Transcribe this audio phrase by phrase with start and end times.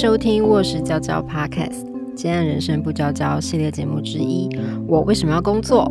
[0.00, 1.84] 收听《卧室娇娇 Podcast》
[2.16, 4.48] 今天人生不娇娇系列节目之一。
[4.88, 5.86] 我为什么要工作？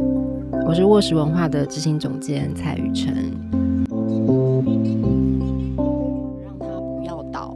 [0.65, 3.31] 我是卧室文化的执行总监蔡雨辰。
[6.43, 7.55] 让它不要倒，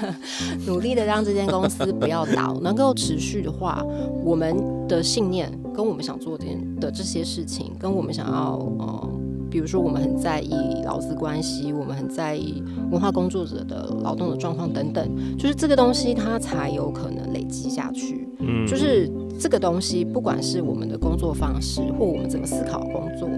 [0.66, 3.84] 努力的让这间公司不要倒， 能够持续的话，
[4.24, 4.56] 我们
[4.88, 6.46] 的信念跟我们想做的
[6.80, 9.09] 的这些事情，跟我们想要呃。
[9.50, 18.28] 比如说，我们很在意劳资关系，我们很在意文化工作者的劳动的状况等等，就是这个东西它才有可能累积下去。
[18.38, 23.28] 嗯，就是这个东西，不管是我们的工作方式，或我们怎么思考工作，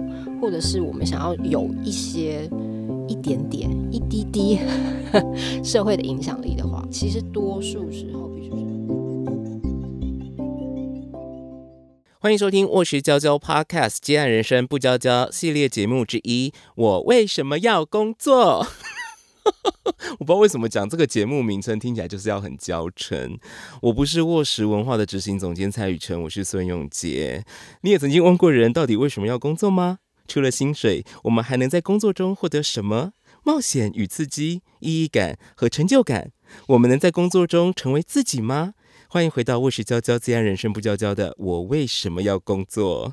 [0.40, 2.48] 或者是我们想要有一些
[3.08, 4.58] 一点点、一滴滴
[5.64, 8.30] 社会的影响力的话，其实多数时候。
[12.22, 16.52] 欢迎收听《卧室娇娇 Podcast》接案人生不娇娇系列节目之一。
[16.76, 18.64] 我为什么要工作？
[20.20, 23.40] 我不知道为什么讲这个节目名称听起来就是要很娇嗔。
[23.80, 27.44] 我不是卧室文化的执行总监蔡雨辰，我是孙永杰。
[27.80, 29.98] 你也曾经问过人到底为什么要工作吗？
[30.28, 33.14] 除了薪水，我们还能在工作中获得什么？
[33.42, 36.30] 冒险与刺激、意义感和成就感。
[36.68, 38.74] 我们能在工作中成为自己吗？
[39.12, 43.12] 欢迎回到卧室娇娇，自然人生不娇娇的我为什么要工作？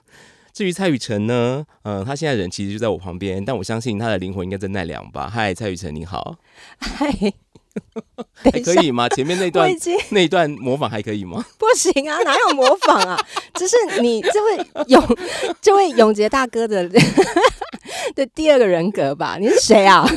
[0.53, 1.65] 至于蔡雨辰呢？
[1.83, 5.29] 呃，他现在人其实就在我旁边，但我相信他的灵魂应该在奈良吧。
[5.29, 6.37] 嗨，蔡雨辰你好。
[6.79, 7.13] 嗨，
[8.49, 9.09] 还可以吗？
[9.09, 9.69] 前面那段
[10.11, 11.43] 那段模仿还可以吗？
[11.59, 13.19] 不行啊，哪有模仿啊？
[13.55, 15.17] 只是你这位永
[15.59, 16.87] 这位永杰大哥的
[18.15, 19.35] 的第二个人格吧？
[19.37, 20.09] 你是谁啊？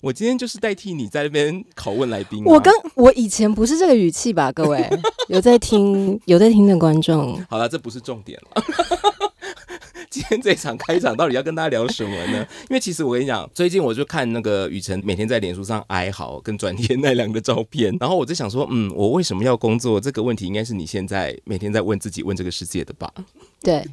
[0.00, 2.44] 我今天就是代替你在那边拷问来宾。
[2.44, 4.52] 我跟我以前不是这个语气吧？
[4.52, 4.88] 各位
[5.28, 8.62] 有在听有在听的观众，好了，这不是重点了。
[10.10, 12.38] 今天这场开场到底要跟大家聊什么呢？
[12.70, 20.00] 因为其实我跟你讲，最近我就看那个雨辰每天在脸书上哀嚎跟转天奈良的照片，然后我就想说，嗯，我为什么要工作？
[20.00, 23.12] 这个问题应该是你现在每天在问自己、问这个世界的吧？
[23.62, 23.86] 对，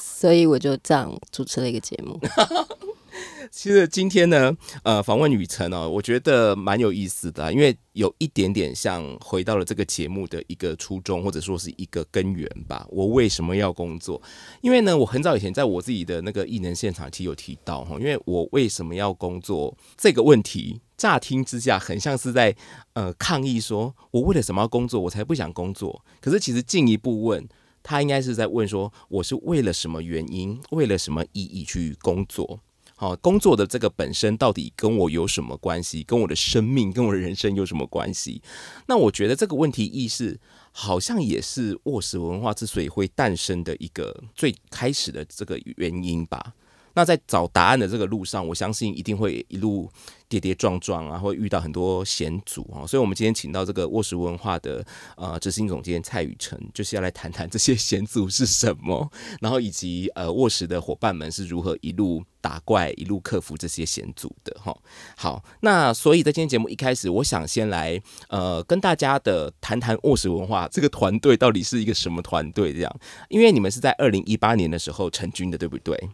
[0.00, 2.20] 所以我就这样主持了一个节目。
[3.50, 12.86] 其实今天呢，呃，访问雨辰哦，我觉得蛮有意思的，因为有一点点像回到了这个节目的一个初衷，或者说是一个根源吧。
[12.90, 14.20] 我为什么要工作？
[14.60, 22.54] 因为呢，我很早以前在我自己的那个艺能现场其实有提到哈，因为我为什么要工作这个问题，乍听之下很像是在
[22.94, 25.00] 呃抗议，说我为了什么要工作？
[25.00, 26.04] 我才不想工作。
[26.20, 27.46] 可是其实进一步问，
[27.82, 32.60] 他应该是在问说，我是为了什么原因，为了什么意义去工作？
[33.02, 36.04] 好，工作的这个本身到底跟我有什么关系？
[36.04, 38.40] 跟我的生命、跟我的人生有什么关系？
[38.86, 40.38] 那我觉得这个问题意识
[40.70, 46.54] 好像也是卧室文化之所以会诞生的一个最开始的这个原因吧。
[46.94, 49.90] 那在找答案的这个路上，我相信一定会一路
[50.28, 52.86] 跌跌撞撞啊，会遇到很多险阻啊。
[52.86, 54.84] 所以，我们今天请到这个卧室文化的
[55.16, 59.10] 呃执行总监蔡雨辰，就是要来谈谈这些险阻是什么，
[59.40, 64.76] 然后以及呃卧室的伙伴们是如何一路打怪、一路克服这些险阻的哈。
[65.16, 76.10] 好，那所以在今天节目一开始，我想先来呃跟大家的谈谈卧室文化这个团队到底是一个什么团队这样，因为你们是在二零一八年的时候成军的，对不对？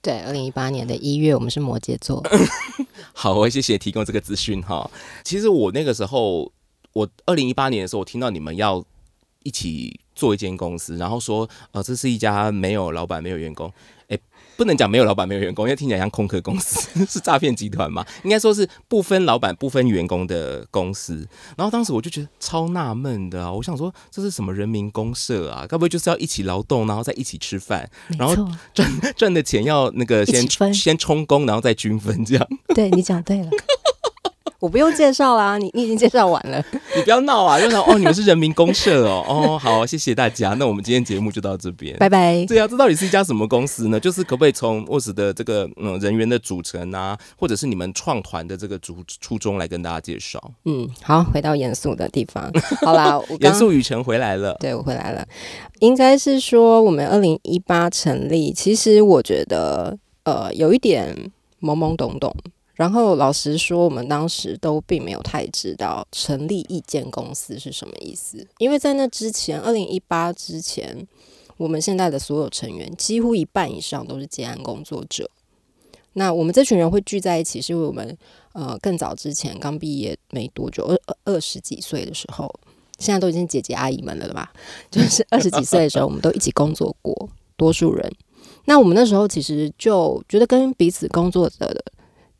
[0.00, 2.24] 对，二零一八年的一月，我们是摩羯座。
[3.12, 4.90] 好，我谢谢提供这个资讯哈。
[5.24, 6.52] 其实我那个时候，
[6.92, 8.84] 我二零一八年的时候，我听到你们要
[9.42, 13.72] 一起做一间公司，然后说，呃，这是一家没有老板、没有员工。
[14.58, 18.04] 不能讲没有老板没有员工，因为听起来像空壳公司， 是诈骗集团嘛？
[18.24, 21.24] 应该说是不分老板不分员工的公司。
[21.56, 23.52] 然后当时我就觉得超纳闷的啊！
[23.52, 25.64] 我想说这是什么人民公社啊？
[25.68, 27.88] 该不会就是要一起劳动，然后再一起吃饭，
[28.18, 28.34] 然后
[28.74, 32.48] 赚 赚的钱要那个先先充公，然后再均分这样？
[32.74, 33.50] 对你讲对了。
[34.60, 36.64] 我不用介绍啦，你你已经介绍完了。
[36.96, 37.60] 你不要闹啊！
[37.60, 40.54] 就想哦，你们是人民公社哦，哦，好，谢谢大家。
[40.54, 42.44] 那我们今天节目就到这边，拜拜。
[42.44, 44.00] 对啊，这到底是一家什么公司呢？
[44.00, 50.42] 就是可不可以从沃斯的这个嗯人员的组成啊，或者是你们创团的这个主初衷来跟大家介绍？
[50.64, 52.52] 嗯，好，回到严肃的地方。
[52.80, 54.56] 好啦， 严肃雨辰回来了。
[54.58, 55.24] 对，我回来了。
[55.78, 61.30] 应该是说我们二零一八成立，其实我觉得呃有一点
[61.60, 62.34] 懵懵懂懂。
[62.78, 71.04] 然后老实说，我们当时都并没有太知道成立一间公司是什么意思，因为在那之前，二零一八之前，
[71.56, 75.28] 我们现在的所有成员几乎一半以上都是结案工作者。
[76.12, 78.16] 那我们这群人会聚在一起，是因为我们
[78.52, 82.48] 呃更早之前刚毕业没多久，二二十几岁的时候，
[83.00, 84.52] 现在都已经姐姐阿姨们了吧？
[84.88, 88.08] 就是二十几岁的时候，我们都一起工作过，多数人。
[88.66, 91.84] 那我们那时候其实就觉得跟彼此工作者的。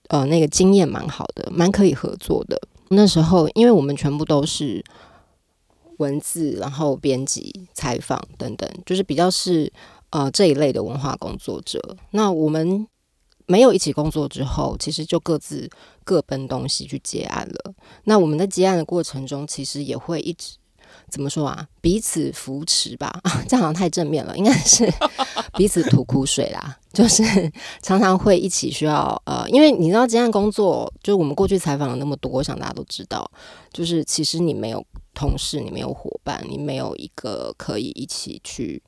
[0.08, 2.60] 呃，那个经验蛮好的，蛮可以合作的。
[2.88, 4.84] 那时候，因为我们全部都是
[5.98, 9.70] 文字，然后编辑、采访等等，就是比较是
[10.10, 11.96] 呃这一类的文化工作者。
[12.12, 12.86] 那我们
[13.46, 15.68] 没有一起工作之后，其实就各自
[16.04, 17.74] 各奔东西去接案了。
[18.04, 20.56] 那我们在接案的过程中，其实也会一直
[21.10, 21.66] 怎么说啊？
[21.80, 24.90] 彼此扶持吧， 这样好像太正面了，应该是
[25.54, 26.78] 彼此吐苦水啦。
[26.92, 27.22] 就是
[27.82, 33.30] 常常会一起需要呃，因为你知道接案工作，就是我们过去采访了那么多，我想大家都知道，
[33.72, 34.84] 就是其实你没有
[35.14, 38.82] 同事，你没有伙伴，你没有一个可以一起去。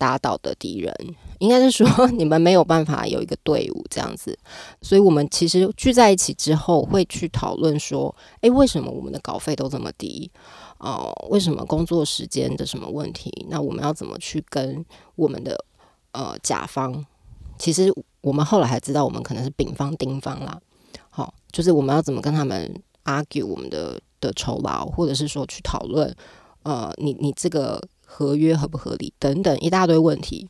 [0.00, 0.94] 打倒的敌人，
[1.40, 4.38] 应该是说你们没有办法有一个队伍这样子，
[4.80, 10.30] 所以我们其实聚在一起之后，会去讨论说，诶，为什么我们的稿费都这么低？
[10.78, 13.30] 哦，为什么工作时间的什么问题？
[13.48, 14.84] 那我们要怎么去跟
[15.16, 15.64] 我们的
[16.12, 17.04] 呃甲方？
[17.58, 20.60] 其实我们后来还知道，我们可能是丙方、丁方啦。
[21.10, 26.14] 好，就是我们要怎么跟他们 argue 我们的的酬劳，或者是说去讨论，
[26.62, 27.80] 呃，你你这个。
[28.10, 30.48] 合约合不合理等等一大堆问题，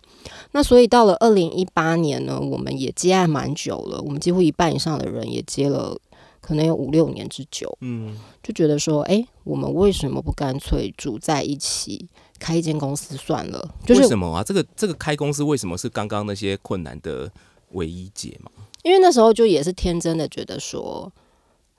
[0.52, 5.98] 那所以到了二零一八年呢，我们也接案蛮久了，我们几乎一半以上的人也接了，
[6.40, 7.76] 可能有五六年之久。
[7.80, 12.06] 嗯，就觉得说，哎，我们为什么不干脆住在一起
[12.38, 13.74] 开一间公司算了？
[13.88, 14.44] 为什么啊？
[14.44, 17.30] 这个这个开公司为什么是刚刚那些困难的
[17.72, 18.50] 唯一解嘛？
[18.82, 21.10] 因为那时候就也是天真的觉得说，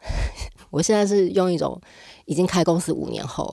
[0.72, 1.80] 我现在是用一种。
[2.26, 3.52] 已经开公司五年后，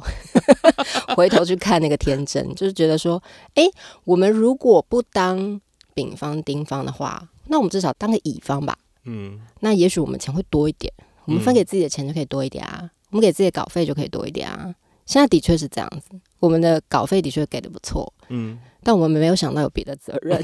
[1.17, 3.23] 回头去看那个天真，就是觉得说，
[3.55, 3.65] 哎，
[4.05, 5.59] 我们如果不当
[5.95, 8.77] 丙方、丁方的话，那我们至少当个乙方吧。
[9.05, 10.93] 嗯，那也许我们钱会多一点，
[11.25, 14.75] 我们分给自己的钱就可以多一点啊，我们给自己的稿费就可以多一点啊。
[15.07, 20.39] 现在的确是这样子，我们的稿费的确给的不错，嗯，但我们没有想到有别的责任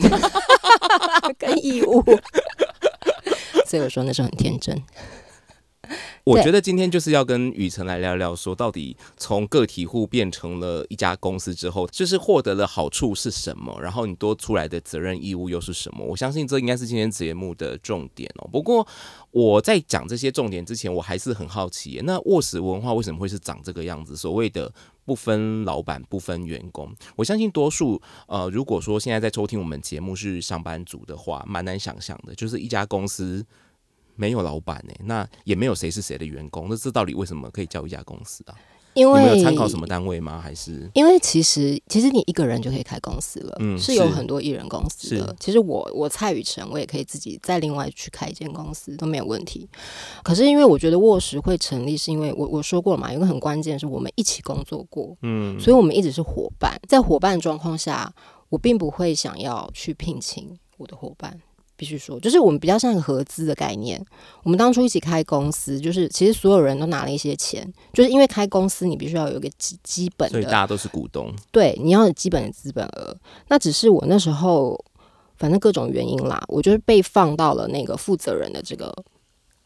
[1.37, 2.03] 跟义务，
[3.67, 4.83] 所以我说那时候很天真。
[6.25, 13.77] 我觉得今天就是要跟雨辰来聊聊，说到底从个体户变成了一家公司之后，就是获得的好处是什么？
[13.83, 16.05] 然后你多出来的责任义务又是什么？
[16.05, 18.49] 我相信这应该是今天节目的重点哦。
[18.53, 18.87] 不过
[19.33, 24.17] 我在讲这些重点之前，我还是很好奇，那卧室文化为什么会是长这个样子？
[24.17, 24.73] 所谓的
[25.05, 33.45] 不分老板、不分员工，我相信多数呃，如果说现在在收听我们节目是上班族的话，蛮难想象的，就是一家公司。
[34.15, 38.55] 没有老板呢，那也没有谁是谁的员工，那这到底为什么可以叫一家公司啊？
[38.95, 40.39] 因为有参考什么单位吗？
[40.39, 45.35] 还是因为其实其实你一个人就可以开公司了，嗯，是有很多艺人公司的。
[45.41, 49.67] 其实我我蔡雨辰，我也可以自己再另外去开一间公司都没有问题。
[50.23, 56.79] 可是因为我觉得卧室会成立，是因为我我说过嘛，有个很关键是我们一起工作过，嗯，所以我们一直是伙伴。
[56.87, 58.13] 在伙伴状况下，
[58.51, 61.41] 我并不会想要去聘请我的伙伴。
[61.83, 64.01] 必须说，就是我们比较像合资的概念。
[64.45, 71.35] 我们当初一起开公司，就是其实所有人都拿了一些钱，就是因为开公司你必须要有一个基基本的，所以大家都是股东。
[71.51, 73.17] 对，你要有基本的资本额。
[73.49, 74.79] 那只是我那时候，
[75.35, 78.95] 反正各种原因啦，我就是被放到了那个负责人的这个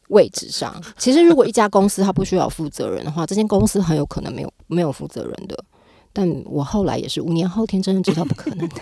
[0.09, 0.83] 位置上。
[0.97, 5.65] 其实，如果一家公司它不需要负责人的话，这间公司很有可能没有没有负责人的。
[6.15, 8.77] 但我后来也是五年后天真的知道不可能的。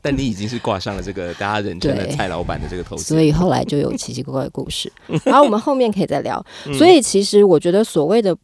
[0.02, 4.90] 但你已经是挂上了这个大家认真的蔡老板的这个头衔，所以后来就有奇奇怪怪的故事。
[5.24, 6.44] 然后我们后面可以再聊。
[6.78, 8.36] 所以其实我觉得所谓的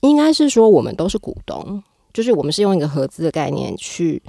[0.00, 4.22] 应该是说，我们都是股东，就是我们是用一个合资的概念去。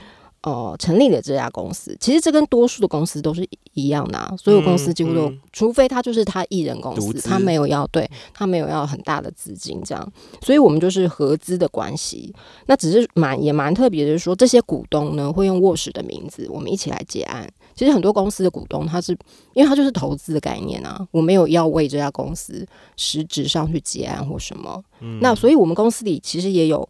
[0.44, 12.34] 哦，成立了这家公司，其实这跟多数的公司都是一样的，所有公司几乎都，除非他就是他艺人公司，他没有要对他没有要很大的资金这样，所以我们就是合资的关系。
[12.68, 17.46] 那只是蛮也蛮特别的，是说这些股东呢会用卧室的名字，我们一起来结案。
[17.76, 19.12] 其实很多公司的股东他是
[19.54, 22.66] 因为他就是投资的概念啊，我没有要为这家公司
[22.96, 24.82] 实质上去结案或什么。
[25.20, 26.88] 那所以我们公司里其实也有。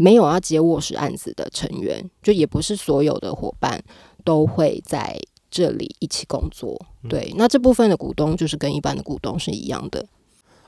[0.00, 3.82] 没有要接卧室案子的成员，就也不是所有的伙伴
[4.22, 5.18] 都会在
[5.50, 6.80] 这里一起工作。
[7.08, 10.06] 对，那这部分的股东就是跟一般的股东是一样的。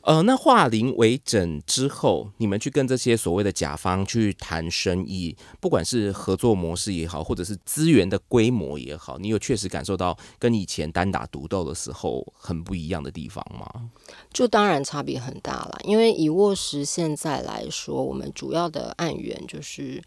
[0.03, 13.91] 呃，那化零为整之后，你们去跟这些所谓的甲方去谈生意，不管是合作模式也好，或者是资源的规模也好，你有确实感受到跟以前单打独斗的时候很不一样的地方吗？
[14.33, 20.03] 就当然差别很大了，因为以沃石现在来说，我们主要的案源就是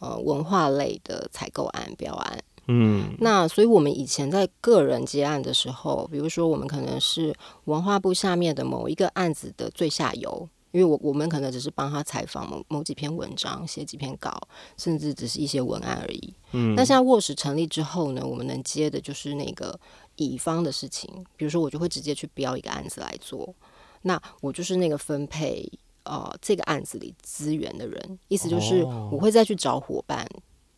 [0.00, 2.42] 呃文化类的采购案标案。
[2.68, 14.36] 嗯，那所以我们以前在个人接案的时候，比如说我们可能是文化部下面的某一个案子的最下游，因为我我们可能只是帮他采访某某几篇文章，写几篇稿，
[14.76, 16.34] 甚至只是一些文案而已。
[16.52, 19.78] 嗯，那现在卧室成立之后呢，我们能接的就是那个
[20.16, 23.54] 乙方的事情，比如说我就会直接去标一个案子来做。
[24.02, 25.68] 那我就是那个分配
[26.04, 30.28] 呃这个案子里资源的人，意思就是哦我会再去找伙伴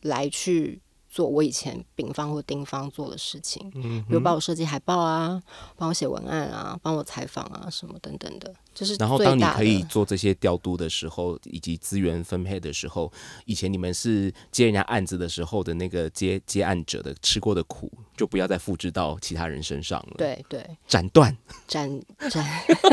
[0.02, 5.42] 来去做我以前丙方或丁方做的事情，嗯比如帮我设计海报啊，
[5.76, 13.12] 帮我写文案啊，帮我采访啊什么等等的，就是然后当你可以做这些调度的时候，以及资源分配的时候，
[13.44, 21.36] 以前你们是接人家案子的时候的那个接接案者的吃过的苦，就不要再复制到其他人身上了。，对对斩断。
[21.66, 22.46] 斩斩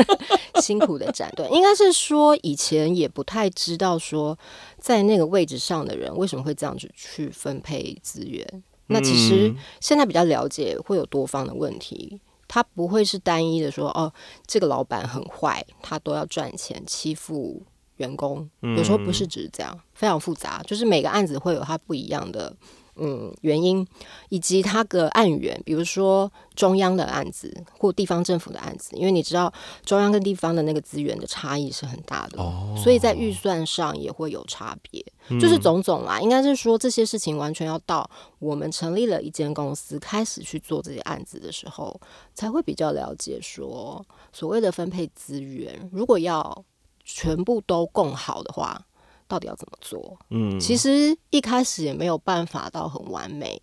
[0.60, 4.36] 辛苦的斩断，应该是说以前也不太知道说
[4.80, 8.44] 在那个位置上的人为什么会这样子去分配资源。
[8.88, 14.12] 那其实嗯现在比较了解会有多方的问题，他不会是单一的说哦，
[14.46, 17.62] 这个老板很坏，他都要赚钱欺负
[17.96, 22.54] 员工，有时候不是只是这样，非常复杂，就是每个案子会有它不一样的。
[22.96, 23.86] 嗯，原因
[24.28, 29.52] 以及它的案源，比如说中央的案子或地方政府的案子，因为你知道
[29.84, 35.04] 中央跟地方的那个资源的差异是很大的，哦所以在预算上也会有差别。
[35.40, 42.00] 就是种种啦，应该是说这些事情完全要到我们成立了一间公司，开始去做这些案子的时候，
[42.32, 46.64] 才会比较了解说所谓的分配资源，如果要
[47.04, 48.80] 全部都共好的话。
[49.28, 50.18] 到底要怎么做？
[50.30, 53.60] 嗯，其实一开始也没有办法到很完美，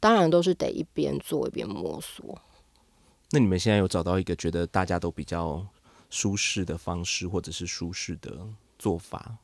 [0.00, 2.38] 当然都是得一边做一边摸索。
[3.30, 5.66] 那你们现在有找到一个觉得大家都比较
[6.10, 8.46] 舒适的方式，或者是舒适的
[8.78, 9.36] 做法？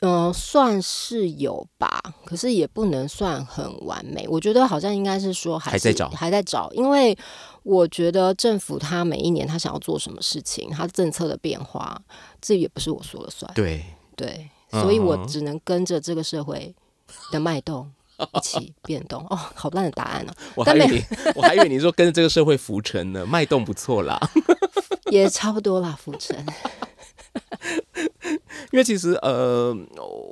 [0.00, 4.26] 嗯、算是有吧，可是也不能算很完美。
[4.26, 7.14] 我觉得好像应该是说还在找还在找，因为
[7.62, 12.00] 我觉得政府他每一年他想要做什么事情，他政策的变化，
[12.40, 13.52] 这也不是我说了算。
[13.54, 13.84] 对，
[14.16, 16.74] 对，嗯所以我只能跟着这个社会
[17.30, 17.92] 的脉动
[18.32, 19.24] 一起变动。
[19.30, 21.04] 哦，好烂的答案哦，我还以为你，
[21.36, 24.18] 我还以为你说跟着这个社会浮沉呢，脉动不错啦。
[25.10, 26.36] 也差不多啦，浮沉。
[28.72, 29.72] 因为其实呃，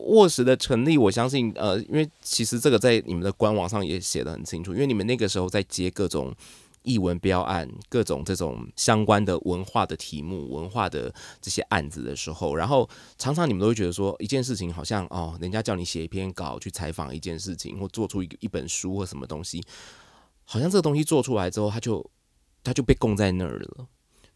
[0.06, 6.34] 卧室的成立，我相信呃，因为其实这个在你们的官网上也写的很清楚，因为你们那个时候在接各种
[6.84, 12.88] 译文标案、各种这种相关的文化的题目、文化的这些案子的时候，然后
[13.18, 19.60] 常常你们都会觉得说，一件事情好像哦，人家叫你写一篇稿去采访一件事情，或做出一个一本书或什么东西，
[20.44, 22.10] 好像这个东西做出来之后，它就
[22.62, 23.86] 它就被供在那儿了，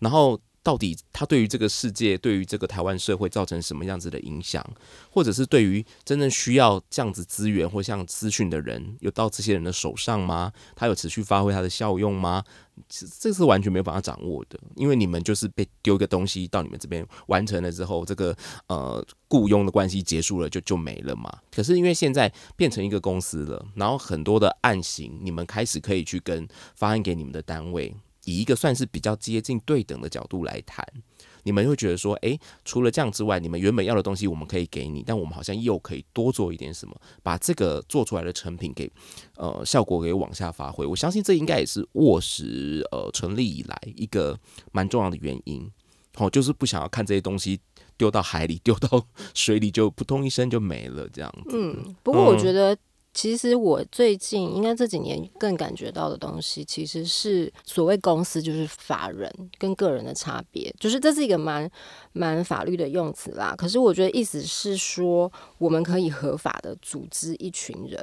[0.00, 0.40] 然后。
[0.62, 4.64] 到底它对于这个世界、对于这个台湾社会造成什么样子的影响，
[5.10, 10.52] 或者是对于真正需要这样子资源或像资讯的人，有到这些人的手上吗？
[10.76, 12.44] 它有持续发挥它的效用吗？
[12.88, 18.36] 这这是完全没有办法掌握的，因为你们就是被丢一个东西到你们这边完成了之后，这个
[18.68, 21.32] 呃雇佣的关系结束了就就没了嘛。
[21.50, 26.46] 可是因为现在变成一个公司了，然后很多的案型，你们开始可以去跟
[26.76, 27.92] 发案给你们的单位。
[28.28, 30.84] 以一个算是比较接近对等的角度来谈，
[31.44, 38.90] 你们会觉得说，诶，除了这样之外，你们原本要的东西我们可以给你，但我们好像又可以多做一点什么，把这个做出来的成品给
[39.36, 40.84] 呃效果给往下发挥。
[40.84, 44.38] 我相信这应该也是沃实呃成立以来一个
[44.72, 45.70] 蛮重要的原因。
[46.16, 47.60] 哦，就是不想要看这些东西
[47.96, 51.50] 丢到海里、丢到 水里就扑通一声就没了这样子。
[51.52, 52.76] 嗯，不过我觉得，
[53.18, 61.68] 其实我最近应该这几年更感觉到的东西，其实是所谓公司就是法人跟个人的差别，就是这是一个蛮
[62.12, 63.56] 蛮法律的用词啦。
[63.58, 68.00] 可是我觉得意思是说，我们可以合法的组织一群人，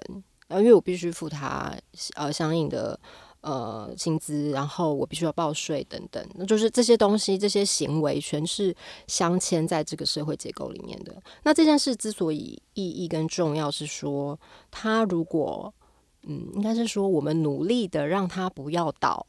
[0.50, 1.74] 然后，因为我必须付他
[2.16, 3.00] 呃相应的。
[3.46, 8.76] 呃，薪资，然后我必须要报税等等，那就是这些东西、这些行为，全是
[9.06, 11.16] 镶嵌在这个社会结构里面的。
[11.44, 14.40] 那这件事之所以意义跟重要，是说
[14.72, 15.72] 他如果，
[16.24, 19.24] 嗯，应该是说我们努力的让他不要倒，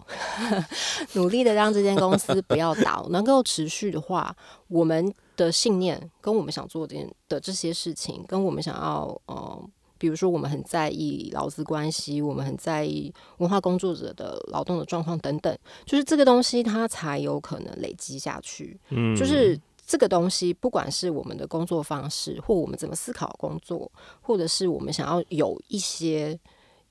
[1.12, 4.34] 努力的让这间公司不要倒，能够持续的话，
[4.68, 6.96] 我们的信念跟我们想做的
[7.28, 9.62] 的这些事情，跟我们想要，呃。
[9.98, 18.78] 比如说，我们很在意劳资关系，我们很在意文化工作者的劳动的状况等等，就是这个东西它才有可能累积下去。
[18.90, 26.38] 嗯，就是这个东西，不管是我们的工作方式，或我们怎么思考工作，或者是我们想要有一些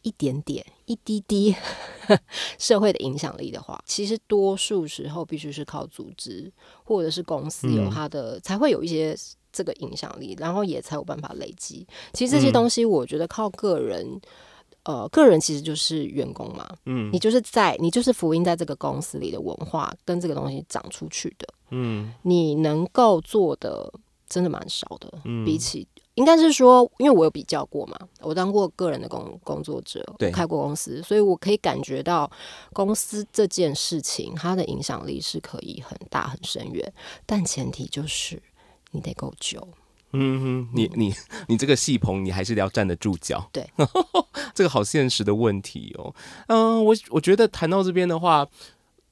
[0.02, 1.56] 一点点、一滴滴
[2.58, 6.52] 社会的影响力的话，其实多数时候必须是靠组织
[6.84, 9.16] 或者是公司有它的，才会有一些。
[9.56, 11.88] 这个影响力，然后也才有办法累积。
[12.12, 14.20] 其实这些东西，我觉得靠个人，
[14.84, 17.10] 呃，个人其实就是员工嘛，嗯。
[17.14, 22.14] 你就是在你就是福音在这个公司里的文化跟这个东西长出去的，嗯。
[22.24, 23.90] 你能够做的
[24.28, 25.46] 真的蛮少的，嗯。
[25.46, 30.32] 比起应该是说，因为我有比较过嘛，我当过个人的工工作者，对。
[30.32, 32.30] 开过公司，所以我可以感觉到
[32.72, 36.94] 公司这件事情它的影响力是可以很大很深远，
[37.26, 38.42] 但前提就是
[38.96, 39.68] 你得够久。
[40.18, 41.14] 嗯哼，你你
[41.48, 43.50] 你这个戏棚，你还是要站得住脚。
[43.52, 43.70] 对，
[44.56, 46.16] 这个好现实的问题哦。
[46.48, 48.48] 嗯，我我觉得谈到这边的话，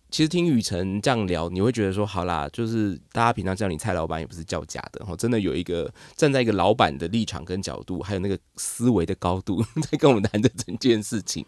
[0.09, 9.61] 其实听雨辰这样聊，你会觉得说，好啦，就是大家平常叫你蔡老板也不是叫假的哦，真的有一个站在一个老板的立场跟角度，还有那个思维的高度，
[9.91, 11.45] 在跟我们谈这整件事情。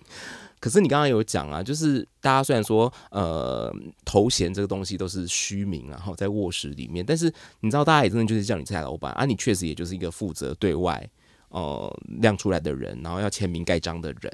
[0.65, 3.71] 可是你刚刚有讲啊，就是大家虽然说呃
[4.03, 11.07] 头衔这个东西都是虚名啊，然后在卧室里面，但是你知道大家也真的就是叫你蔡老板啊，你确实也就是一个负责对外
[11.49, 14.33] 呃亮出来的人，然后要签名盖章的人。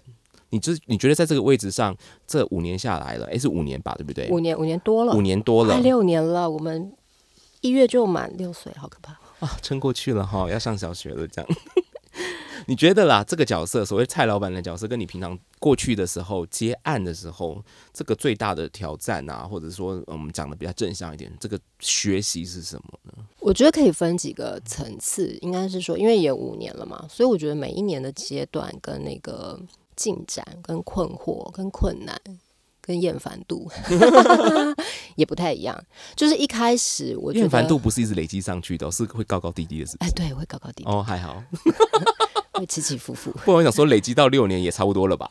[0.51, 1.93] 你这你觉得在这个位置上，
[2.25, 4.29] 这五年下来了，诶，是五年吧，对不对？
[4.29, 6.93] 五年五年多了，五年多了快，六年了，我们
[7.59, 9.11] 一月就满六岁，好可怕。
[9.45, 11.51] 啊，撑过去了哈，要上小学了这样。
[12.71, 17.61] 你觉得啦，这个角色，所谓蔡老板的角色，跟你平常过去的时候接案的时候，
[17.91, 23.11] 这个最大的挑战啊，或者说呃我们讲的比较正向一点，这个学习是什么呢？
[23.41, 29.59] 我觉得可以分几个层次，应该是说，因为也五年了嘛，所以我觉得每一年的阶段跟那个
[29.97, 32.17] 进展、跟困惑、跟困难、
[32.79, 33.69] 跟厌烦度
[35.17, 35.77] 也不太一样。
[36.15, 41.43] 就是一开始我觉得厌烦度，不是一直累积上去的哦，是会高高低低的，是不哎，对，会高高低低，哦，还好。
[42.59, 43.31] 会起起伏伏。
[43.45, 45.29] 不然我想说，累积到六年也差不多了吧？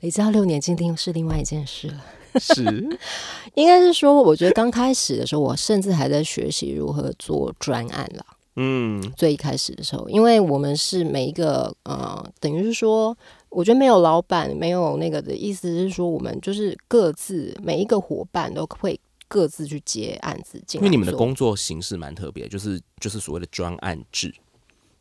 [0.00, 2.04] 累积到六年，今天是另外一件事了。
[2.38, 2.98] 是，
[3.54, 8.26] 应该是说，我觉得刚开始的时候，我甚至还在学习如何做专案了。
[8.56, 13.16] 嗯，最一开始的时候，因为我们是每一个呃，等于是说，
[13.48, 20.84] 我觉得没有老板，没有那个的意思是说，我们就是各自每一个伙伴都会各自去接案子进来。
[20.86, 24.34] 因为你们的工作形式蛮特别，就是就是所谓的专案制，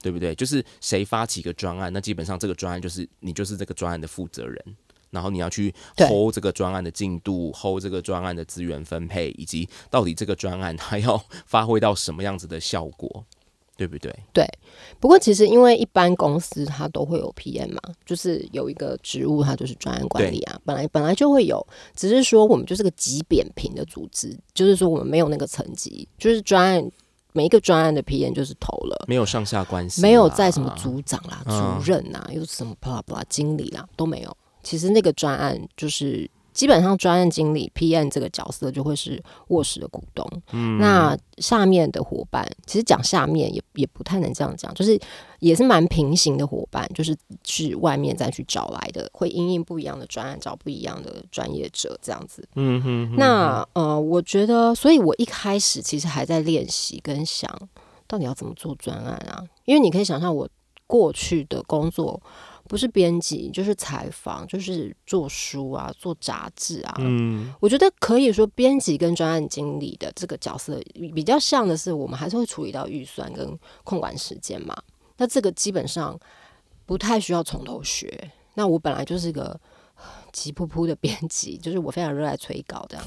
[0.06, 0.36] 对不对？
[0.36, 4.64] 就是谁发起一个专案，那基本上这个专案就是你就是这个专案的负责人，
[5.10, 13.25] 然后你要去对 hold 这个专案的进度，hold 这个专案的资源分配，以及到底这个专案它要发挥到什么样子的效果，
[13.75, 14.48] 对不对对？
[15.00, 26.92] 不过其实因为一般公司它都会有 PM 嘛，就是有一个职务，它就是专案管理啊，本来本来就会有，只是说我们就是个极扁平的组织，就是说我们没有那个层级，就是专案
[27.36, 29.06] 每一个专案的 PM 就是投了。
[29.08, 34.38] 没有上下关系，没有在什么组长啦、嗯主任呐、又是什么 blah blah 经理啦都没有。
[34.64, 40.25] 其实那个专案就是基本上专案经理 PM 这个角色就会是卧室的股东。
[40.53, 44.98] 嗯那下面的伙伴，其实讲下面也也不太能这样讲，就是
[45.39, 52.48] 也是蛮平行的伙伴，就是去外面再去找来的，会因应不一样的专案找不一样的专业者这样子。
[52.55, 57.53] 嗯哼哼那呃，我觉得，所以我一开始其实还在练习跟想，
[58.07, 59.44] 到底要怎么做专案啊？
[59.65, 60.48] 因为你可以想象，我
[60.87, 62.22] 过去的工作
[62.68, 66.96] 不是编辑，就是采访，就是做书啊，做杂志啊。
[67.00, 70.82] 嗯我觉得可以说，编辑跟专案经理的这个角色
[71.14, 74.75] 比较像的是，我们还是会处理到预算跟控管时间嘛。
[75.18, 76.20] 那这个基本上
[76.86, 78.32] 不太需要从头学。
[78.56, 79.60] 那我本来就是个
[80.34, 83.06] 急扑扑的编辑，就是我非常热爱催稿这样，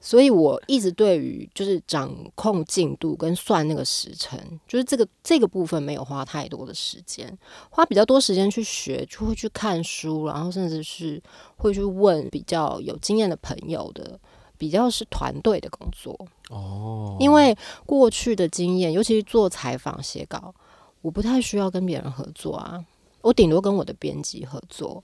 [0.00, 7.36] 所以我一直对于就是掌控进度跟算那个时辰，就是这个这个部分没有花太多的时间，
[7.70, 11.22] 花比较多时间去学，就会去看书，然后甚至是
[11.56, 14.18] 会去问比较有经验的朋友的。
[14.60, 16.18] 比较是团队的工作，
[16.50, 17.56] 哦，因为
[17.86, 20.52] 过去的经验，尤其是做采访、写稿，
[21.00, 22.84] 我不太需要跟别人合作啊，
[23.20, 25.00] 我顶多跟我的编辑合作。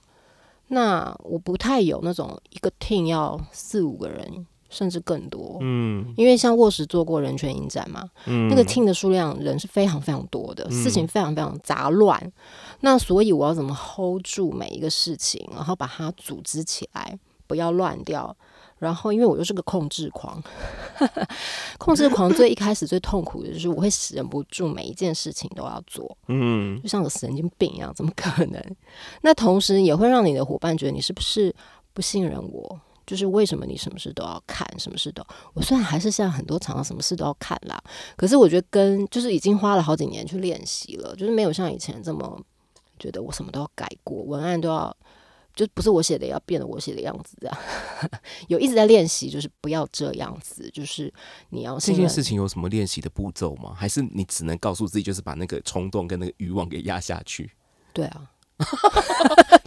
[0.67, 5.57] 那我不太有那种一个 team 要四五个人，甚至更多。
[5.61, 12.31] 嗯因为像沃什做过人权影展嘛，嗯那个 team 的数量人是非常非常多的，事情非常非常杂乱。
[12.81, 18.35] 那所以我要怎么 hold 住每一个事情，然后把它组织起来，不要乱掉。
[18.77, 20.39] 然后，因为我又是个控制狂，
[21.79, 28.61] 控制狂最一开始最痛苦的就是我会忍不住每一件事情都要做，嗯就像个神经病一样，怎么可能？
[29.21, 31.55] 那同时也会让你的伙伴觉得你是不是
[31.93, 32.79] 不信任我？
[33.05, 35.25] 就是为什么你什么事都要看，什么事都……
[35.53, 37.81] 我虽然还是现在很多场合什么事都要看啦，
[38.15, 42.41] 可是我觉得跟就是已经花了好几年去练习了，就是没有像以前这么
[42.99, 44.95] 觉得我什么都要改过，文案都要
[45.53, 47.57] 就不是我写的也要变得我写的样子这样。
[48.49, 51.13] 有一直在练习，就是不要这样子，就是
[51.49, 53.73] 你要这件事情有什么练习的步骤吗？
[53.75, 57.51] 还是你只能告诉自己，就是把那个冲动跟那个欲望给压下去？
[57.93, 58.29] 对啊，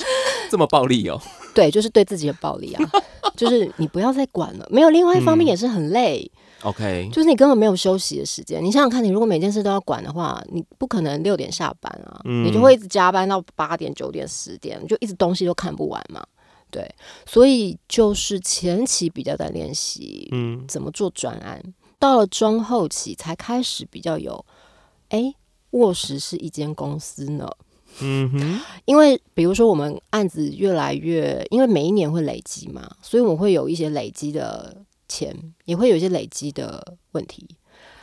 [0.51, 1.21] 这么暴力哦？
[1.55, 2.91] 对，就是对自己的暴力啊，
[3.37, 4.67] 就是你不要再管了。
[4.71, 6.31] 没有，另外一方面也是很累
[6.63, 8.63] ，OK，就是你根本没有休息的时间。
[8.65, 16.25] 你想想看，你如果每件事都要管的话，你不可能六点下班啊，嗯你就会一直加班到八点、九点、十点，你就一直东西都看不完嘛。
[16.71, 16.87] 对，
[17.27, 21.63] 所以就是前期比较在练习嗯怎么做专案，
[21.99, 24.45] 到了中后期才开始比较有，
[25.09, 25.35] 哎，
[25.71, 27.49] 卧室是一间公司呢。
[28.01, 35.35] 嗯哼，因为比如说我们案子越来越，因为每一年会累积嘛，所以我们会有一些累积的钱，
[35.65, 37.47] 也会有一些累积的问题，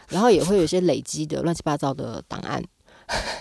[0.09, 2.63] 然后也会有一些累积的乱七八糟的档案，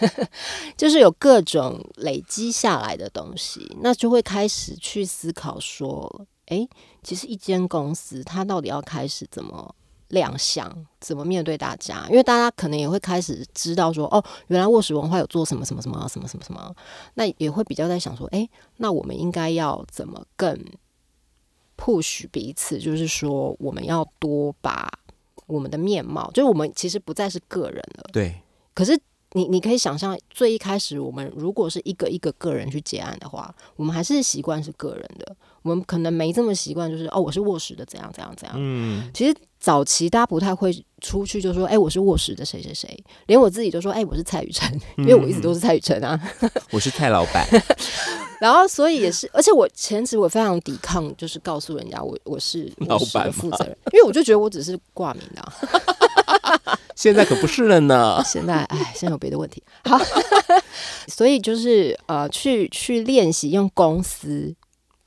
[0.77, 6.69] 就是有各种累积下来的东西，那就会开始去思考说，诶，
[7.03, 9.75] 其实一间公司它到底要开始怎么
[10.09, 12.07] 亮相，怎么面对大家？
[12.09, 16.75] 因为大家可能也会开始知道说，哦，原来卧室文化有做什么什么什么什么什么什么，
[17.15, 20.59] 那也会比较在想说，哎，那我们应该要怎么更
[21.77, 22.79] push 彼此？
[22.79, 24.89] 就是说，我们要多把
[25.47, 28.41] 我们的面貌，就是我们其实不再是个人了，对，
[28.73, 28.99] 可是
[29.33, 38.55] 你你可以想象，最一开始我们如果是一个一个个人去结案的话，我们还是习惯是个人的，我们可能没这么习惯，就是哦，我是卧室的怎样怎样怎样。
[38.57, 46.21] 嗯，其实早期大家不太会出去就说，哎、我是卧室的谁谁谁，连我自己都说，哎、我是蔡雨辰， 因为我一直都是蔡雨辰啊。
[46.71, 47.49] 我是蔡老板，
[48.39, 56.77] 然后所以也是，而且我前期我非常抵抗，就是告诉人家我我是老板负责人，因为我就觉得我只是挂名的、啊。
[56.95, 58.23] 现在可不是了呢。
[58.23, 59.63] 现在哎，现在有别的问题。
[59.85, 59.99] 好，
[61.09, 64.55] 所以就是呃，去去练习用公司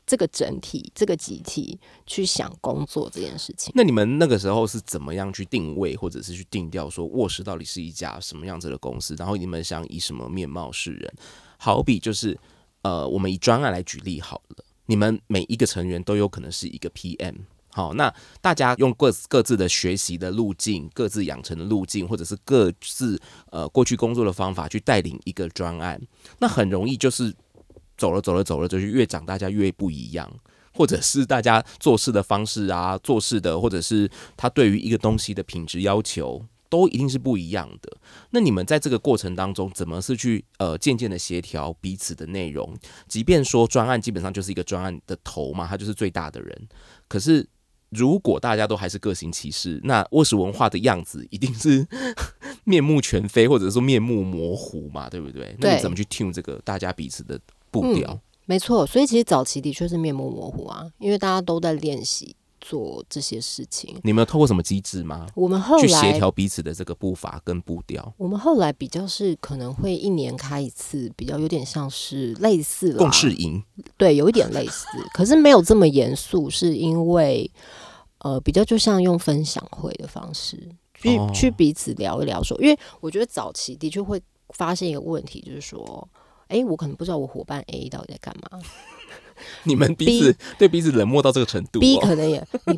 [0.08, 3.74] 这个整体、这个集体去想工作这件事情。
[3.76, 9.13] 那你们那个时候是怎么样去定位，或者是去定调说卧室到底是一家什么样子的公司？
[9.20, 11.13] 然后你们想以什么面貌示人？
[11.58, 12.39] 好比就是
[12.84, 17.36] 呃，我们以专案来举例好了，你们每一个成员都有可能是一个 PM。
[17.70, 26.02] 好，那大家用各各自的学习的路径、各自养成的路径，或者是各自呃过去工作的方法去带领一个专案，
[26.39, 27.36] 那很容易就是
[27.98, 30.32] 走了走了走了，就是越长大家越不一样。
[30.74, 37.98] 或者是大家做事的方式啊，做事的，或者是他对于一个东西的品质要求，都一定是不一样的。
[38.30, 42.78] 那你们在这个过程当中，怎么是去呃渐渐的协调彼此的内容？
[43.08, 46.68] 即便说专案基本上就是一个专案的头嘛，他就是最大的人，
[47.08, 47.48] 可是。
[47.92, 51.88] 如果大家都还是各行其事，那卧室文化的样子一定是
[52.66, 55.56] 面目全非，或者说面目模糊嘛，对不对？
[55.60, 57.40] 那你怎么去 tune 这个大家彼此的
[57.72, 58.20] 步调？
[58.46, 63.96] 没错，所以其实早期的确是面目模糊啊，因为大家都在练习做这些事情。
[64.04, 65.28] 你们有透过什么机制吗？
[65.36, 73.62] 我们后去协，调彼此的这个步伐跟步调，我们后来比较是可能会一年开一次，比较有点像是类似啦共事营。
[73.98, 77.52] 对，有一点类似， 可是没有这么严肃，是因为
[78.20, 80.58] 呃，比较就像用分享会的方式
[80.94, 86.08] 去、哦去彼此聊一聊说，因为我觉得早期的确会发现一个问题，就是说，
[86.50, 88.60] 诶，我可能不知道我伙伴 A 到底在干嘛。
[89.64, 92.74] 你们彼此对彼此冷漠到这个程度、，B 哦，可能也，你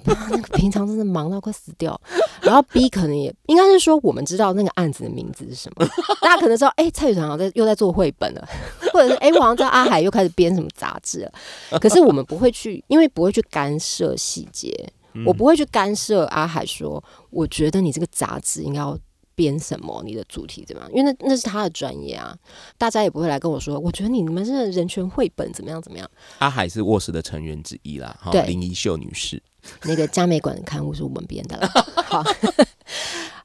[0.53, 1.99] 平常真的忙到快死掉，
[2.41, 5.88] 然后 B 可能也应该是说，我们知道那个案子的名字是什么，
[6.21, 8.45] 大家可能知道，诶，蔡宇长好像在又在做绘本了，
[8.91, 14.91] 或者是诶，我好像知道阿海又开始编什么杂志了，可是我们不会去，因为不会去干涉细节。
[15.25, 18.97] 我不会去干涉阿海说，我觉得你这个杂志应该要
[19.39, 20.91] 编什么，你的主题怎么样？
[20.91, 22.38] 因为那那是他的专业啊，
[22.78, 26.06] 大家也不会来跟我说，我觉得你们是人权绘本怎么样怎么样。
[26.39, 29.41] 阿海是卧室的成员之一啦，哈，对林一秀女士。
[29.84, 31.69] 那个佳美馆的刊物是我们编的啦。
[32.04, 32.21] 好，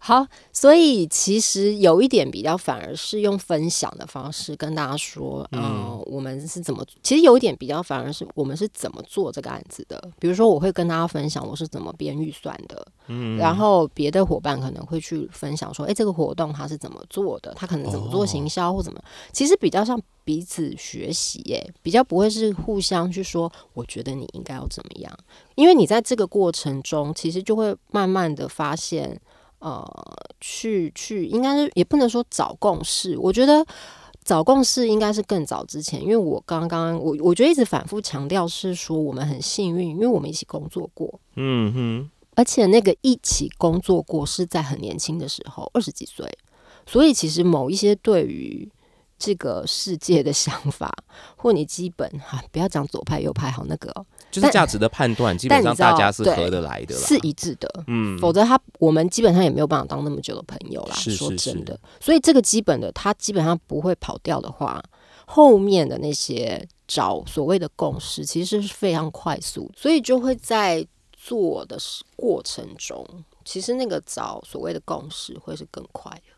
[0.07, 6.05] 好，所以其实有一点比较，反而是用分享的方式跟大家说，嗯、嗯。
[6.05, 10.11] 我们是怎么，其实有一点比较，反而是我们是怎么做这个案子的。
[10.19, 25.19] 比如说，我会跟大家分享我是怎么编预算的，嗯，然后别的伙伴可能会去分享说，哎，这个活动他是怎么做的，他可能怎么做行销或怎么，其实比较像彼此学习，耶，比较不会是互相去说，我觉得你应该要怎么样，
[25.55, 29.19] 因为你在这个过程中，其实就会慢慢的发现，
[29.65, 29.85] 呃，
[30.41, 33.67] 去去，应该是也不能说找共识，我觉得。
[34.25, 46.27] 找共识应该是更早之前，因为我刚刚我我觉得一直反复强调是说我们很幸运，因为我们一起工作过，嗯哼，而且那个一起工作过是在很年轻的时候，二十几岁，
[46.87, 48.67] 所以其实某一些对于
[49.19, 50.91] 这个世界的想法，
[51.37, 57.01] 或你基本哈、不要讲左派右派，好那个、哦、就是价值的判断，基本上大家是合得来的啦。
[57.07, 57.85] 是一致的。
[57.87, 60.97] 嗯，否则他我们基本上也没有办法当那么久的朋友啦。
[60.97, 64.83] 是是说真的，所以这个基本的他基本上不会跑掉的话，
[65.25, 71.79] 后面的那些找所谓的共识，其实是非常快速，所以就会在做的
[72.17, 73.07] 过程中
[73.45, 76.34] 其实那个找所谓的共识会是更快的。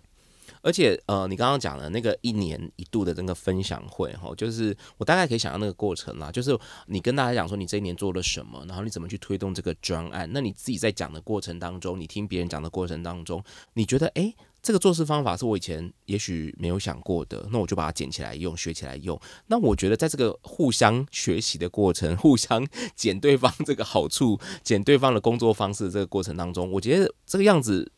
[0.67, 10.29] 而且呃，你刚刚讲的那个一年一度的那个分享会哈，就是我大概可以想到那个过程啦，就是你跟大家讲说你这一年做了什么，然后你怎么去推动这个专案。
[10.33, 13.41] 那你自己在讲的过程当中，你听别人讲的过程当中，
[13.75, 19.17] 你觉得诶，这个做事方法是我以前也许没有想过的，那我就把它捡起来用，学起来用。
[19.47, 27.93] 那我觉得在这个互相学习的过程，互相捡对方这个好处，捡对方的工作方式这个过程当中，我觉得这个样子。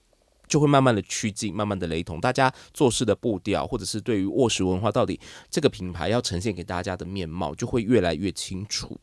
[0.48, 8.98] 就会慢慢的趋近，慢慢的雷同，大家做事的步调，或者是对于卧室文化到底这个品牌要呈现给大家的面貌，就会越来越清楚。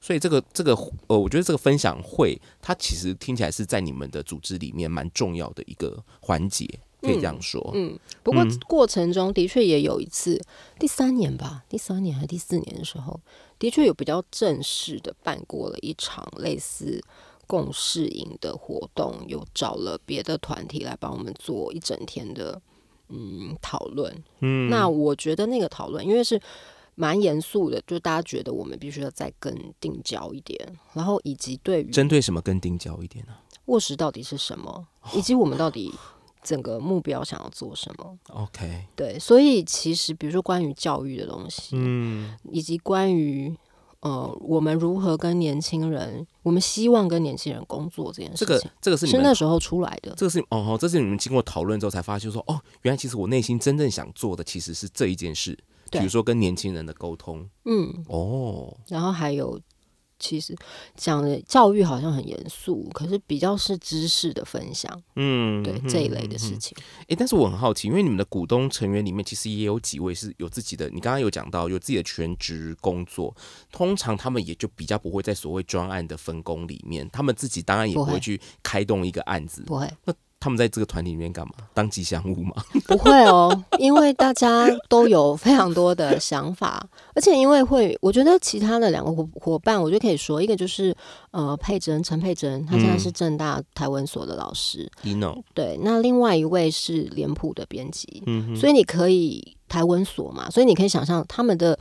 [0.00, 0.74] 所以这个这个
[1.06, 6.66] 呃，我觉得这个分享会，它其实听起来是在你们的组织里面蛮重要的一个环节，
[7.00, 7.70] 可以这样说。
[7.74, 10.42] 嗯，不过过程中的确也有一次，
[10.80, 13.20] 第三年吧，第三年还是第四年的时候，
[13.60, 17.00] 的确有比较正式的办过了一场类似。
[17.46, 22.60] 共事营的活动有找了别的团体来帮我们做一整天的
[23.08, 26.40] 嗯讨论，嗯，那我觉得那个讨论因为是
[26.94, 30.58] 蛮严肃的，就大家觉得我们必须要再更定焦一点，
[30.94, 33.32] 然后以及对于针对什么更定焦一点呢？
[33.66, 35.92] 卧室到底是什么，以及我们到底
[36.42, 43.54] 整个目标想要做什么？OK，对，所以其实比如说关于教育的东西，嗯，以及关于。
[44.02, 46.24] 呃，我们如何跟年轻人？
[46.42, 50.12] 我们希望跟年轻人工作这件事情，这个这个是是那时候出来的。
[50.16, 55.58] 这个是哦，这是你们经过讨论之后才发现说，哦，原来其实我内心真正想做的其实是这一件事，
[55.90, 57.48] 比如说跟年轻人的沟通。
[57.64, 59.58] 嗯，哦，然后还有。
[60.22, 60.56] 其实
[60.96, 66.76] 讲的教育好像很严肃，可是比较是知识的分享，嗯，对这一类的事情。
[67.08, 73.34] 哎，但是我很好奇，因为你们的股东成员里面其实也有几位是有自己的，你刚刚有讲到有自己的全职工作，
[73.72, 79.90] 通常他们也就比较不会在所谓专案的分工里面，他们自己当然也不会去开动一个案子，不会。
[80.04, 81.52] 那他们在这个团体里面干嘛？
[81.72, 82.52] 当吉祥物吗？
[82.88, 90.92] 不会哦，因为大家都有非常多的想法， 而且因为会，我觉得其他的两个伙伙伴，我就可以说，一个就是
[91.30, 101.78] 呃佩珍陈佩珍，他现在是正大台文所的老师，ino 对，那另外一位是脸谱的编辑，嗯，所以你可以台文所嘛，所以你可以想象他们的。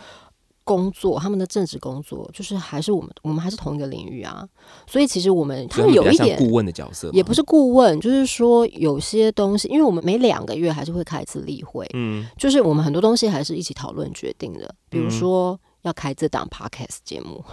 [0.64, 4.48] 工作，他们的政治工作就是还是我们，我们还是同一个领域啊。
[4.88, 14.74] 所以其实我们他们有一点顾问的角色，也不是顾问，就是说有些东西，因为我们每两个月还是会开一次例会，嗯，就是我们很多东西还是一起讨论决定的。
[14.90, 17.44] 比如说要开这档 podcast 节目，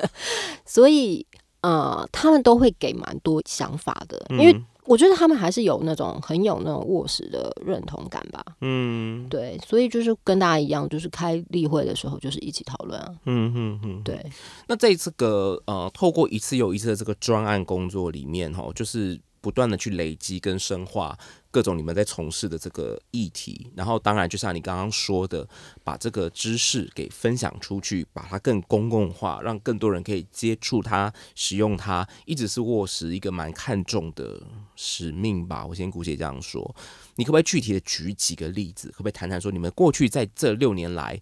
[0.64, 1.26] 所以
[1.62, 4.60] 呃，他们都会给蛮多想法的，因为。
[4.86, 8.44] 我觉得他们还是有那种很有那种卧室的认同感吧。
[8.60, 13.14] 嗯，对，所以就是跟大家一样，就是开例会的时候就是一起讨论啊。
[13.24, 14.24] 嗯嗯嗯，对。
[14.66, 21.16] 那在这个呃，透过一次又一次的这个专案工作里面，哈，就是不断的去累积跟深化。
[21.54, 25.48] 各种你们在从事的这个议题，然后当然就像你刚刚说的，
[25.84, 34.42] 把这个知识给分享出去，把它更公共化，让更多人可以接触它、使用它，一直是卧室一个蛮看重的
[34.74, 35.64] 使命吧。
[35.64, 36.74] 我先姑且这样说，
[37.14, 38.88] 你可不可以具体的举几个例子？
[38.88, 41.20] 可不可以谈谈说，你们过去在这六年来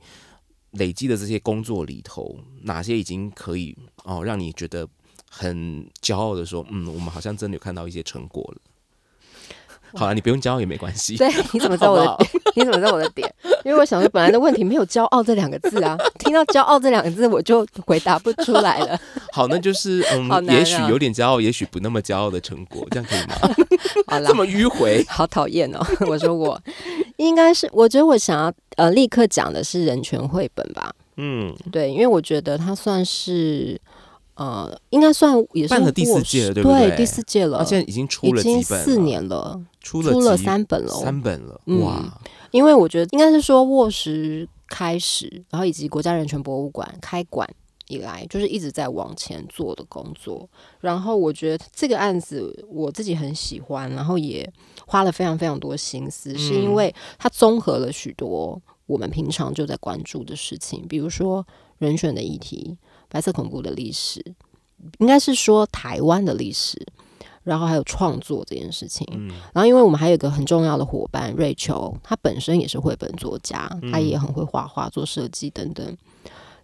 [0.71, 4.88] 累积的这些工作里头，哪些已经可以哦让你觉得
[5.29, 8.71] 很骄傲的说，嗯，我们好像真的有看到一些成果了。
[9.94, 11.16] 好了，你不用骄傲也没关系。
[11.16, 12.18] 对，你怎么知道我的？
[12.57, 13.33] 你怎么知道我的点？
[13.64, 18.98] 因为我想说，本来的问题没有“骄傲”这两个字啊， 听到“骄傲”这两个字，我就回答不出来了。
[19.33, 23.55] 好，那就是嗯，也许有点骄傲，也许不那么骄傲的成果，这样可以吗？
[24.09, 25.78] 好了，这么迂回，好讨厌哦！
[26.07, 26.61] 我说我
[27.16, 30.92] 应该是，我觉得我想要呃，立刻讲的是人权绘本吧。
[31.16, 33.81] 嗯，对，因为我觉得它算是。
[34.42, 36.96] 呃，应该算也是办了第四届了，对不对？
[36.96, 42.20] 第四届了，现在已经出了几年了，出了三本了，三本了，哇！
[42.50, 47.48] 因为我觉得应该是说卧室开始，然后以及国家人权博物馆开馆
[47.87, 50.48] 以来，就是一直在往前做的工作。
[50.81, 54.52] 然后我觉得这个案子我自己很喜欢，然后也
[54.87, 61.46] 花了非常非常多心思，是因为它综合了许多我们平常就在关注的事情，比如说
[61.78, 62.76] 人选的议题。
[63.12, 64.25] 白色恐怖的历史，
[64.98, 66.83] 应该是说台湾的历史，
[67.44, 69.07] 然后还有创作这件事情。
[69.12, 75.94] 嗯，然后因为我们还有一个很重要的伙伴瑞秋，他本身也是绘本作家，他也很会画画、做设计等等。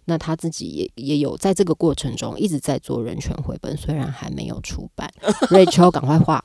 [0.05, 5.07] 那他自己也也有在这个过程中一直在做人权绘本，虽然还没有出版。
[5.51, 6.43] 瑞秋，赶快画！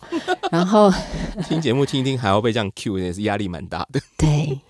[0.52, 0.92] 然后
[1.48, 3.98] 听节目听一听，还要被这样 Q，也是压力蛮大的。
[4.18, 4.60] 对，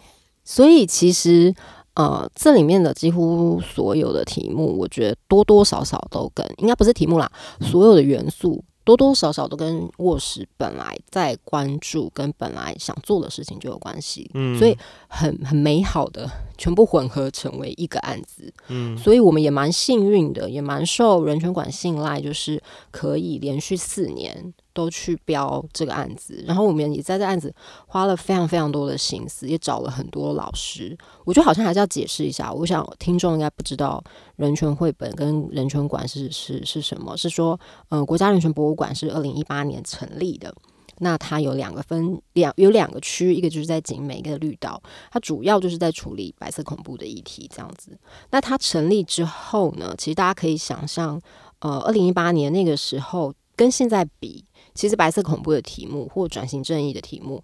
[0.45, 1.53] 所以其实。
[1.95, 7.31] 呃，这里面的几乎所有的题目，我觉得多多少少都跟应该不是题目啦，
[7.61, 14.77] 所有的元素多多少少都跟卧室本来在关注跟本来想做的事情就有关系，嗯，所以
[15.09, 16.29] 很很美好的
[16.59, 24.53] 全部混合成为一个案子，嗯，所以我们也蛮幸运的，也蛮受人权馆信赖，就是可以连续四年。
[24.75, 27.55] 都去标这个案子，然后我们也在这案子
[27.87, 30.95] 花了非常非常多的心思，也找了很多老师。
[31.25, 34.03] 我觉得好像还是要解释一下，我想听众应该不知道
[34.37, 37.17] 人权绘本跟人权馆是是是什么。
[37.17, 37.59] 是说，
[37.91, 40.53] 嗯，国家人权博物馆是二零一八年成立的，
[40.99, 44.83] 那它有两个分两有两个区，一个就是在景美，一个绿岛，
[45.13, 47.97] 它主要就是在处理白色恐怖的议题这样子。
[48.33, 51.21] 那它成立之后呢，其实大家可以想象，
[51.61, 54.45] 呃，二零一八年那个时候跟现在比。
[54.75, 57.43] 其实白色恐怖的题目或转型正义的题目，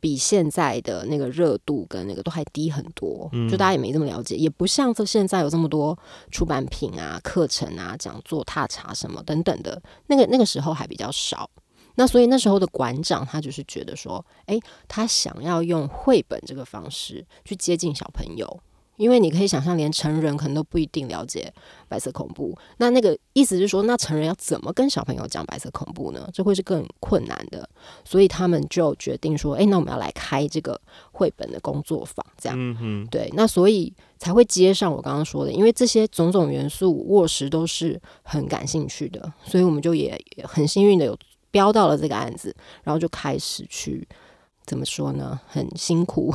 [0.00, 3.28] 比现在的那个热度跟那个都还低很多。
[3.50, 5.98] 就大家也没这么了解，也不像这现在有这么多
[6.30, 9.82] 出版品啊、课程啊、讲座、踏查什么等等的。
[10.06, 11.50] 那个那个时候还比较少。
[11.96, 18.60] 那所以那时候的馆长他就是觉得说，诶，他想要用绘本这个方式去接近小朋友。
[18.98, 21.50] 因为你可以想象，连成人可能都不一定了解
[21.88, 22.54] 白色恐怖。
[22.76, 26.28] 那那个意思是说，那成人要怎么跟小朋友讲白色恐怖呢？
[26.34, 27.66] 这会是更困难的。
[28.04, 30.78] 所以他们就决定说：“哎，那我们要来开这个
[31.12, 33.30] 绘本的工作坊。”这样，嗯对。
[33.34, 41.16] 那所以才会接上我刚刚说的，因为这些种种元素，卧室都是很感兴趣的，所以我们就也很幸运的有
[41.50, 44.06] 标到了这个案子，然后就开始去。
[44.68, 45.40] 怎么说呢？
[45.48, 46.32] 很辛苦，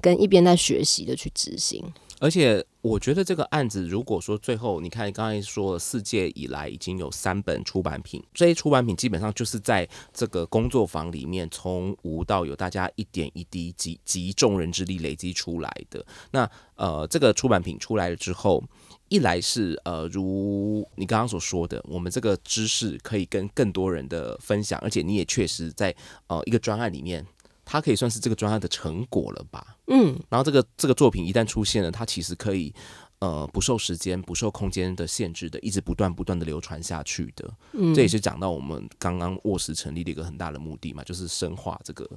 [0.00, 1.84] 跟一边在学习的去执行。
[2.18, 16.04] 而且我觉得这个案子，如果说最后你看刚才说了四届以来已经有三本出版品，这些出版品基本上就是在这个工作坊里面从无到有，大家一点一滴集集众人之力累积出来的。
[16.30, 18.62] 那呃，这个出版品出来了之后，
[19.08, 25.94] 一来是呃，如你刚刚所说的，我们这个知识可以跟更多人的分享，而且你也确实在
[26.26, 27.26] 呃一个专案里面。
[27.72, 29.76] 它可以算是这个专案的成果了吧？
[29.86, 32.74] 嗯，然后这个这个作品一旦出现了，它其实可以
[33.20, 37.48] 呃不受时间、不受空间的限制的，一直不断不断的流传下去的。
[37.74, 42.10] 嗯，这也是讲到我们刚刚卧室成立的一个很大的目的嘛，就是深化这个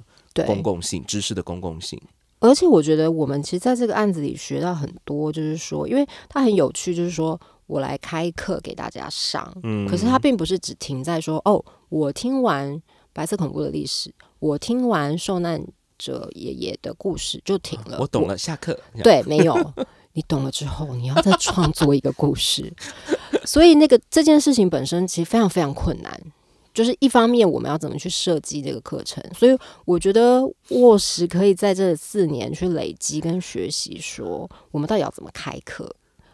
[0.44, 2.02] 公共性知识的公共性。
[2.40, 12.82] 而且我觉得我们其实在这个案子里学到很多，就是说，因为它很有趣，就是说我来开课给大家上，嗯，可是它并不是只停在说哦，我听完。
[13.16, 14.12] 白色恐怖的历史，
[14.44, 15.64] 我听完受难
[15.96, 17.96] 者爷爷的故事就停了。
[17.98, 18.78] 我懂了，下课。
[19.02, 19.72] 对，没有
[20.12, 22.70] 你懂了之后，你要再创作一个故事。
[23.46, 26.20] 所以那个这件事情本身其实非常非常困难。
[26.74, 35.90] 就是一方面我们要怎么去设计这个课程，所以我觉得卧室可以在这四年去累积跟学习，说我们到底要怎么开课，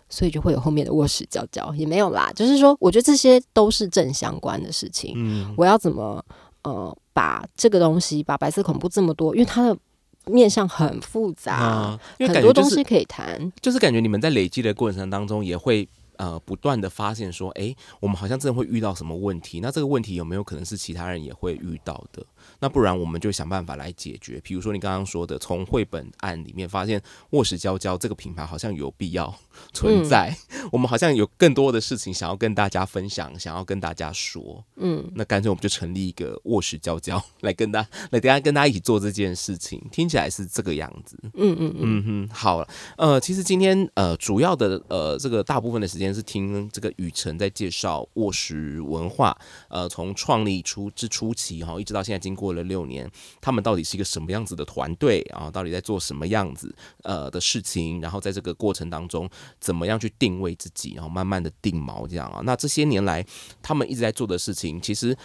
[0.09, 2.33] 所以就会有后面的卧室教教也没有啦。
[2.35, 5.13] 就是说，我觉得这些都是正相关的事情。
[5.15, 6.25] 嗯，我要怎么？
[6.63, 9.77] 呃，把这个东西，把白色恐怖这么多，因为它的
[10.25, 15.87] 面向很复杂，很多东西可以谈，就是感觉你们在累积的过程当中也会。
[16.21, 19.61] 呃，不断的发现说，哎，我们好像真的会遇到什么问题？
[19.61, 22.23] 那这个问题有没有可能是其他人也会遇到的？
[22.59, 24.39] 那不然我们就想办法来解决。
[24.45, 29.35] 比如说你刚刚说的，从绘本案里面发现卧室娇娇这个品牌好像有必要
[29.73, 30.37] 存在，
[30.71, 34.63] 我们好像有更多的事情想要跟大家分享，想要跟大家说。
[34.77, 37.81] 嗯，那干脆我们就成立一个卧室娇娇来跟大
[38.11, 39.83] 来，等下跟大家一起做这件事情。
[39.91, 41.19] 听起来是这个样子。
[41.33, 46.10] 嗯嗯嗯哼，好了，呃，其实今天呃主要的呃这个大部分的时间。
[46.15, 49.37] 是听这个雨辰在介绍卧室文化，
[49.69, 55.51] 呃，从创立初之初期哈，一直到现在经过了六年，他们到底是一个什么样子的团队啊？
[55.51, 58.01] 到底在做什么样子呃的事情？
[58.01, 62.41] 然后在这个过程当中，怎么样去定位自己，然后慢慢的定锚这样啊？
[62.45, 63.25] 那这些年来，
[63.63, 65.17] 他们一直在做的事情，其实。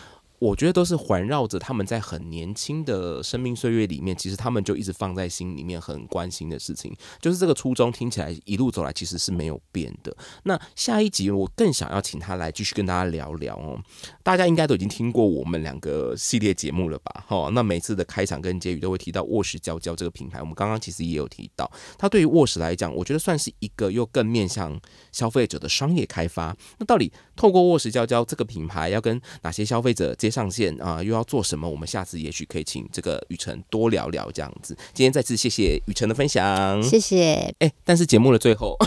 [0.45, 10.15] 我觉得都是环绕着他们在很年轻的生命岁月里面，其实他们就一直放在心里面很关心的事情，就是这个初衷听起来一路走来其实是没有变的。
[10.43, 13.81] 那下一集我更想要请他来继续跟大家聊聊哦。
[14.21, 17.25] 大家应该都已经听过我们两个系列节目了吧？
[17.27, 24.79] 哈，那每次的开场跟结语都会提到卧室娇娇这个品牌，我们刚刚其实也有提到，它对于卧室来讲，我觉得算是一个又更面向
[25.11, 26.55] 消费者的商业开发。
[26.77, 30.13] 那到底透过卧室娇娇这个品牌，要跟哪些消费者？
[30.15, 31.69] 接上线啊，又要做什么？
[31.69, 34.75] 我们下次也许可以请这个雨辰多聊聊这样子。
[34.93, 37.55] 今天再次谢谢雨辰的分享，谢谢。
[37.59, 38.77] 哎，但是节目的最后，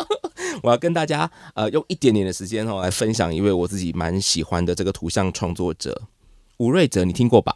[0.64, 6.04] 我要跟大家呃用一点点的时间哦来分享一位我自己蛮喜欢的这个图像创作者
[6.56, 7.54] 吴瑞哲，你听过吧？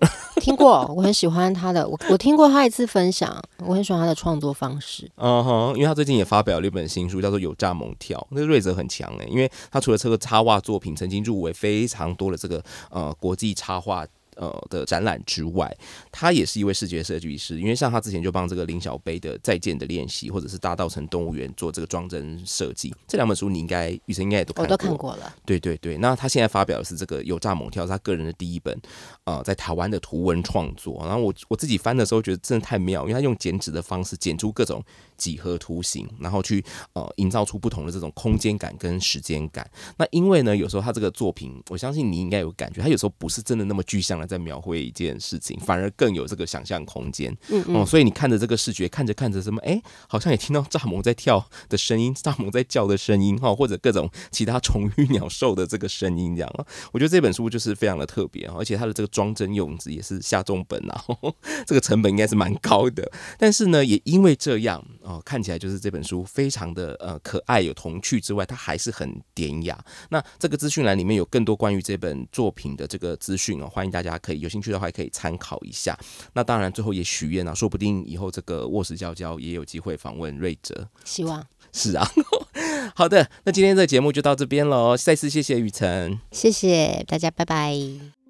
[0.40, 5.10] 听过，我很喜欢他的，我我听过他一次分享，我很喜欢他的创作方式。
[5.16, 14.06] 嗯哼，因为他最近也发表了一本新书，叫做《有炸猛跳》，那个瑞泽很强哎，因为他除了这个插画作品，曾经入围非常多的这个呃国际插画。
[14.36, 15.74] 呃的展览之外，
[16.12, 25.34] 他也是一位视觉设计师，因为像他之前就帮这个林小杯的《再见的练习》或者是《大稻城动物园》做这个装帧设计，这两本书你应该雨辰应该也都我都看过了。
[25.44, 28.78] 对对对，那他现在发表的是这个《有炸猛跳》，是他个人的第一本
[29.24, 31.02] 呃在台湾的图文创作。
[31.04, 34.82] 然后我我自己翻的时候觉得真的太妙，因为他用剪纸的方式剪出各种
[35.16, 36.62] 几何图形，然后去
[36.92, 39.66] 呃营造出不同的这种空间感跟时间感。
[39.96, 44.26] 那因为呢，有时候他这个作品，我相信你应该有感觉，他有时候不是真的那么具象的。
[44.26, 47.30] 在描绘一件事情，反而更有这个想象空间。
[47.48, 56.66] 嗯嗯，所以你看着这个视觉，看着看着什么，哎，好像也听到蚱蜢在跳的声音，蚱蜢在叫的声音，哈，或者各种其他虫鱼鸟兽的这个声音，这样啊。
[56.92, 61.04] 我觉得这本书就是非常的特别，而且它的这个装帧用纸也是下重本啊，
[61.68, 63.08] 这个成本应该是蛮高的。
[63.38, 69.78] 但是呢，也因为这样哦，看起来就是这本书非常的呃可爱有童趣之外，它还是很典雅。
[70.10, 74.18] 那这个资讯栏里面有更多关于这本作品的这个资讯哦，欢迎大家。
[74.18, 75.96] 可以有兴趣的话，可以参考一下。
[76.32, 80.88] 那当然，最后也许愿啊，说不定以后这个卧室娇娇也有机会访问瑞哲。
[81.04, 82.04] 希望 是啊。
[82.96, 84.96] 好的，那今天的节目就到这边喽。
[84.96, 87.76] 再次谢谢雨辰，谢谢大家，拜拜。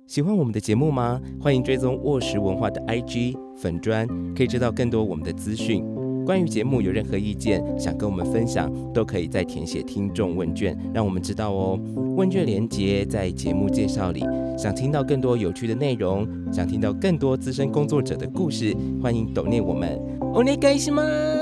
[0.07, 1.21] 喜欢我们的节目吗？
[1.41, 6.06] 欢迎追踪卧室文化的 IG 粉砖，可以知道更多我们的资讯。
[6.26, 11.80] 关于节目有任何意见，想跟我们分享，都可以在填写听众问卷，让我们知道哦。
[12.16, 14.24] 问卷连接在节目介绍里。
[14.58, 20.00] 想听到更多有趣的内容，想听到更多资深工作者的故事，欢迎抖念我们。
[20.34, 21.35] お願いします。